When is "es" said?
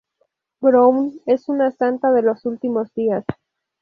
1.27-1.47